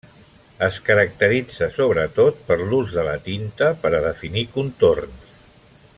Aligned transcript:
Es 0.67 0.77
caracteritza 0.87 1.67
sobretot 1.75 2.41
per 2.49 2.57
l'ús 2.71 2.95
de 2.97 3.05
la 3.09 3.15
tinta 3.29 3.71
per 3.85 3.95
a 3.99 4.03
definir 4.11 4.47
contorns. 4.57 5.33